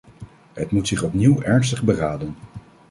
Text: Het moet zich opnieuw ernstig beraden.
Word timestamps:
Het 0.53 0.71
moet 0.71 0.87
zich 0.87 1.03
opnieuw 1.03 1.41
ernstig 1.41 1.83
beraden. 1.83 2.35